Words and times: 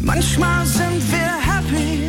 Manchmal 0.00 0.64
sind 0.64 1.02
wir 1.10 1.32
happy, 1.42 2.08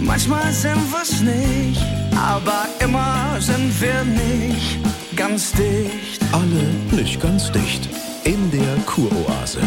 manchmal 0.00 0.52
sind 0.52 0.92
wir's 0.92 1.20
nicht. 1.20 1.82
Aber 2.16 2.66
immer 2.78 3.36
sind 3.40 3.80
wir 3.80 4.04
nicht 4.04 4.78
ganz 5.16 5.52
dicht. 5.52 6.22
Alle 6.32 6.64
nicht 6.92 7.20
ganz 7.20 7.50
dicht. 7.50 7.88
In 8.24 8.50
der 8.52 8.76
Kuroase. 8.86 9.60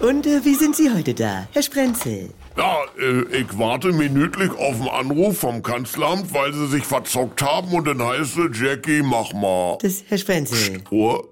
Und 0.00 0.26
äh, 0.26 0.44
wie 0.44 0.54
sind 0.54 0.74
Sie 0.74 0.90
heute 0.90 1.12
da, 1.14 1.46
Herr 1.52 1.62
Sprenzel? 1.62 2.30
Ja, 2.56 2.78
äh, 2.98 3.40
ich 3.40 3.58
warte 3.58 3.92
minütlich 3.92 4.50
auf 4.52 4.78
den 4.78 4.88
Anruf 4.88 5.38
vom 5.38 5.62
Kanzleramt, 5.62 6.32
weil 6.32 6.52
sie 6.52 6.66
sich 6.66 6.84
verzockt 6.84 7.42
haben 7.42 7.72
und 7.72 7.86
dann 7.86 8.02
heißt 8.02 8.38
es, 8.38 8.58
Jackie, 8.58 9.02
mach 9.02 9.32
mal. 9.32 9.78
Das, 9.80 10.02
Herr 10.08 10.18
Sprenzel. 10.18 10.82
Ruhe. 10.90 11.31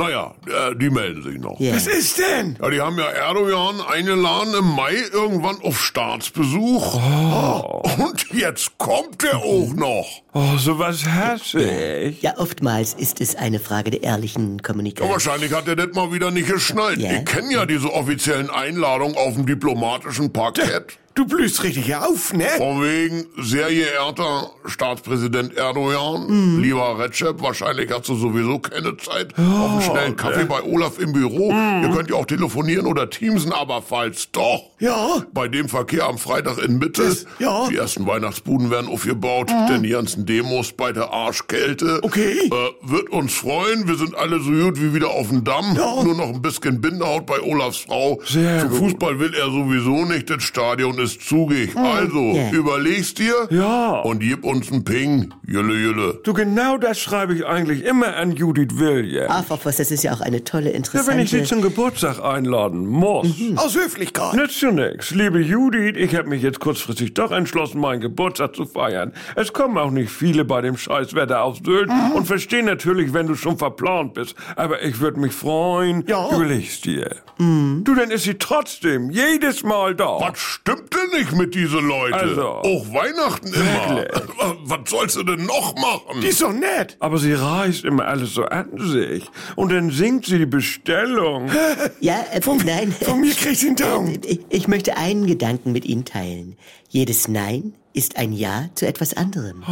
Naja, 0.00 0.34
äh, 0.46 0.74
die 0.76 0.88
melden 0.88 1.22
sich 1.22 1.38
noch. 1.38 1.60
Ja. 1.60 1.74
Was 1.74 1.86
ist 1.86 2.18
denn? 2.18 2.56
Ja, 2.58 2.70
die 2.70 2.80
haben 2.80 2.96
ja 2.98 3.04
Erdogan 3.04 3.82
eingeladen 3.82 4.54
im 4.58 4.64
Mai 4.74 4.94
irgendwann 5.12 5.60
auf 5.62 5.78
Staatsbesuch. 5.78 6.94
Oh. 6.94 7.82
Und 7.98 8.24
jetzt 8.32 8.78
kommt 8.78 9.22
er 9.24 9.36
auch 9.40 9.74
noch. 9.74 10.06
Oh, 10.32 10.56
sowas 10.56 11.04
hasse 11.04 11.60
ich. 11.62 12.22
Ja, 12.22 12.38
oftmals 12.38 12.94
ist 12.94 13.20
es 13.20 13.36
eine 13.36 13.58
Frage 13.58 13.90
der 13.90 14.02
ehrlichen 14.02 14.56
Ja, 14.56 14.62
Kommunikation. 14.62 15.12
wahrscheinlich 15.12 15.52
hat 15.52 15.68
er 15.68 15.76
das 15.76 15.94
mal 15.94 16.10
wieder 16.14 16.30
nicht 16.30 16.48
geschnallt. 16.48 16.98
Ja. 16.98 17.12
Ich 17.12 17.24
kenne 17.26 17.52
ja 17.52 17.66
diese 17.66 17.92
offiziellen 17.92 18.48
Einladungen 18.48 19.16
auf 19.18 19.34
dem 19.34 19.44
diplomatischen 19.44 20.32
Parkett. 20.32 20.96
Du 21.20 21.26
blühst 21.26 21.62
richtig 21.64 21.94
auf, 21.94 22.32
ne? 22.32 22.46
Von 22.56 22.80
wegen, 22.82 23.26
sehr 23.36 23.68
geehrter 23.68 24.52
Staatspräsident 24.64 25.54
Erdogan, 25.54 26.62
lieber 26.62 26.98
Recep, 26.98 27.42
wahrscheinlich 27.42 27.90
hast 27.92 28.08
du 28.08 28.14
sowieso 28.14 28.58
keine 28.58 28.96
Zeit 28.96 29.34
auf 29.38 29.70
einen 29.70 29.82
schnellen 29.82 30.16
Kaffee 30.16 30.44
bei 30.46 30.62
Olaf 30.62 30.98
im 30.98 31.12
Büro. 31.12 31.50
Ihr 31.50 31.90
könnt 31.94 32.08
ja 32.08 32.16
auch 32.16 32.24
telefonieren 32.24 32.86
oder 32.86 33.10
teamsen, 33.10 33.52
aber 33.52 33.82
falls 33.82 34.30
doch. 34.32 34.62
Ja. 34.78 35.22
Bei 35.34 35.46
dem 35.48 35.68
Verkehr 35.68 36.04
am 36.06 36.16
Freitag 36.16 36.56
in 36.56 36.78
Mitte, 36.78 37.02
Das- 37.04 37.26
ja. 37.38 37.68
die 37.68 37.76
ersten 37.76 38.06
Weihnachtsbuden 38.06 38.70
werden 38.70 38.88
aufgebaut, 38.88 39.50
denn 39.68 39.82
die 39.82 39.90
ganzen 39.90 40.24
Demos 40.24 40.72
bei 40.72 40.90
der 40.92 41.12
Arschkälte. 41.12 41.98
Okay. 42.02 42.32
Äh, 42.46 42.50
wird 42.90 43.10
uns 43.10 43.34
freuen, 43.34 43.86
wir 43.86 43.96
sind 43.96 44.14
alle 44.14 44.40
so 44.40 44.52
gut 44.52 44.80
wie 44.80 44.94
wieder 44.94 45.10
auf 45.10 45.28
dem 45.28 45.44
Damm. 45.44 45.76
Ja. 45.76 46.02
Nur 46.02 46.14
noch 46.14 46.28
ein 46.30 46.40
bisschen 46.40 46.80
Bindehaut 46.80 47.26
bei 47.26 47.42
Olafs 47.42 47.76
Frau. 47.76 48.18
Sehr 48.24 48.60
Zum. 48.62 48.72
Fußball 48.72 49.18
will 49.20 49.34
er 49.34 49.50
sowieso 49.50 50.06
nicht, 50.06 50.30
das 50.30 50.42
Stadion 50.44 50.96
ist 50.98 51.09
zugig. 51.18 51.76
Also, 51.76 52.32
Ja. 52.34 52.50
überlegst 52.52 53.18
dir 53.18 53.34
Ja. 53.50 54.00
und 54.00 54.20
gib 54.20 54.44
uns 54.44 54.70
einen 54.70 54.84
Ping. 54.84 55.32
Jülle, 55.46 55.74
jülle. 55.74 56.20
Du, 56.24 56.32
genau 56.34 56.76
das 56.78 56.98
schreibe 57.00 57.34
ich 57.34 57.44
eigentlich 57.46 57.84
immer 57.84 58.16
an 58.16 58.32
Judith 58.32 58.78
Williams. 58.78 59.30
Ach, 59.30 59.44
Frau 59.44 59.56
Voss, 59.56 59.76
das 59.76 59.90
ist 59.90 60.02
ja 60.04 60.12
auch 60.14 60.20
eine 60.20 60.44
tolle, 60.44 60.70
Ja, 60.70 60.76
interessante... 60.76 61.10
wenn 61.12 61.18
ich 61.20 61.30
sie 61.30 61.42
zum 61.42 61.62
Geburtstag 61.62 62.22
einladen 62.22 62.86
muss. 62.86 63.26
Aus 63.56 63.74
Höflichkeit. 63.76 64.34
Nützt 64.34 64.60
ja 64.62 64.70
nix. 64.70 65.10
Liebe 65.12 65.40
Judith, 65.40 65.94
ich 65.96 66.14
habe 66.14 66.28
mich 66.28 66.42
jetzt 66.42 66.60
kurzfristig 66.60 67.14
doch 67.14 67.32
entschlossen, 67.32 67.80
meinen 67.80 68.00
Geburtstag 68.00 68.54
zu 68.54 68.66
feiern. 68.66 69.12
Es 69.34 69.52
kommen 69.52 69.76
auch 69.78 69.90
nicht 69.90 70.10
viele 70.10 70.44
bei 70.44 70.60
dem 70.60 70.76
Scheißwetter 70.76 71.42
auf 71.42 71.58
Sylt 71.64 71.90
und 72.14 72.26
verstehe 72.26 72.62
natürlich, 72.62 73.12
wenn 73.12 73.26
du 73.26 73.34
schon 73.34 73.58
verplant 73.58 74.14
bist. 74.14 74.34
Aber 74.56 74.82
ich 74.82 75.00
würde 75.00 75.18
mich 75.20 75.32
freuen. 75.32 76.04
Ja. 76.06 76.28
Überlegst 76.32 76.84
dir. 76.84 77.16
Du, 77.38 77.94
dann 77.94 78.10
ist 78.10 78.24
sie 78.24 78.34
trotzdem 78.34 79.10
jedes 79.10 79.62
Mal 79.62 79.94
da. 79.94 80.18
Was 80.20 80.38
stimmt 80.38 80.89
denn 80.94 81.20
nicht 81.20 81.32
mit 81.32 81.54
diesen 81.54 81.86
Leuten? 81.86 82.14
Also. 82.14 82.42
Auch 82.48 82.86
Weihnachten 82.92 83.48
immer. 83.48 84.04
Was 84.64 84.90
sollst 84.90 85.16
du 85.16 85.22
denn 85.22 85.46
noch 85.46 85.74
machen? 85.76 86.20
Die 86.20 86.28
ist 86.28 86.42
doch 86.42 86.52
nett. 86.52 86.96
Aber 87.00 87.18
sie 87.18 87.32
reißt 87.32 87.84
immer 87.84 88.06
alles 88.06 88.34
so 88.34 88.44
an 88.44 88.68
sich. 88.76 89.24
Und 89.56 89.72
dann 89.72 89.90
singt 89.90 90.26
sie 90.26 90.38
die 90.38 90.46
Bestellung. 90.46 91.50
Ja, 92.00 92.24
äh, 92.32 92.40
nein. 92.64 92.92
Von 92.92 93.20
mir 93.20 93.32
kriegst 93.34 93.62
du 93.62 93.68
einen 93.68 93.76
Daumen. 93.76 94.20
Ich, 94.24 94.40
ich 94.48 94.68
möchte 94.68 94.96
einen 94.96 95.26
Gedanken 95.26 95.72
mit 95.72 95.84
Ihnen 95.84 96.04
teilen. 96.04 96.56
Jedes 96.88 97.28
Nein 97.28 97.74
ist 97.92 98.16
ein 98.16 98.32
Ja 98.32 98.68
zu 98.74 98.86
etwas 98.86 99.14
anderem. 99.14 99.64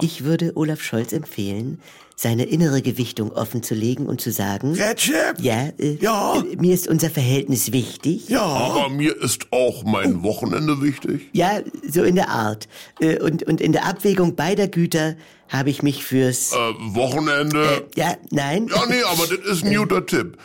Ich 0.00 0.24
würde 0.24 0.52
Olaf 0.56 0.82
Scholz 0.82 1.12
empfehlen, 1.12 1.80
seine 2.20 2.46
innere 2.46 2.82
Gewichtung 2.82 3.30
offen 3.30 3.62
zu 3.62 3.74
legen 3.76 4.06
und 4.08 4.20
zu 4.20 4.32
sagen, 4.32 4.72
Recep? 4.74 5.38
ja, 5.40 5.68
äh, 5.78 5.98
Ja. 6.00 6.36
äh, 6.40 6.56
mir 6.56 6.74
ist 6.74 6.88
unser 6.88 7.10
Verhältnis 7.10 7.70
wichtig. 7.72 8.28
Ja. 8.28 8.42
Aber 8.42 8.88
mir 8.88 9.16
ist 9.22 9.46
auch 9.52 9.84
mein 9.84 10.24
Wochenende 10.24 10.82
wichtig. 10.82 11.28
Ja, 11.32 11.60
so 11.88 12.02
in 12.02 12.16
der 12.16 12.28
Art. 12.30 12.66
Äh, 12.98 13.20
Und, 13.20 13.44
und 13.44 13.60
in 13.60 13.70
der 13.70 13.84
Abwägung 13.86 14.34
beider 14.34 14.66
Güter 14.66 15.14
habe 15.48 15.70
ich 15.70 15.84
mich 15.84 16.02
fürs... 16.04 16.52
Äh, 16.52 16.56
Wochenende. 16.56 17.86
ja, 17.94 18.16
nein. 18.30 18.66
Ja, 18.68 18.84
nee, 18.88 19.00
aber 19.04 19.28
das 19.28 19.38
ist 19.58 19.64
ein 19.64 19.72
guter 19.76 20.04
Tipp. 20.04 20.36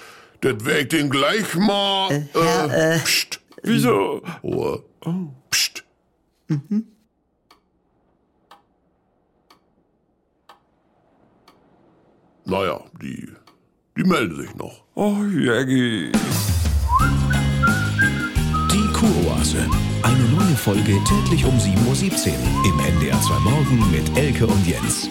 Das 0.41 0.53
ich 0.79 0.87
den 0.89 1.09
gleich 1.09 1.55
mal. 1.55 2.11
Äh, 2.35 2.99
pst. 2.99 3.39
Wieso? 3.63 4.21
Ruhe. 4.43 4.83
Pst. 5.49 5.83
Naja, 12.53 12.79
die, 13.01 13.29
die 13.97 14.03
melden 14.03 14.35
sich 14.35 14.53
noch. 14.53 14.83
Oh, 14.93 15.15
Jaggi. 15.23 16.11
Die 18.71 18.93
Kuroase. 18.93 19.67
Eine 20.03 20.23
neue 20.37 20.55
Folge 20.55 20.99
täglich 21.03 21.45
um 21.45 21.57
7.17 21.57 22.27
Uhr 22.27 22.65
im 22.65 22.79
NDR 22.95 23.19
2 23.19 23.39
Morgen 23.39 23.91
mit 23.91 24.15
Elke 24.15 24.45
und 24.45 24.67
Jens. 24.67 25.09